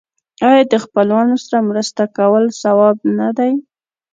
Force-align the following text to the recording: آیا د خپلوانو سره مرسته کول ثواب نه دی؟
آیا 0.47 0.63
د 0.71 0.73
خپلوانو 0.83 1.35
سره 1.43 1.59
مرسته 1.69 2.03
کول 2.17 2.43
ثواب 2.61 2.97
نه 3.19 3.29
دی؟ 3.37 3.53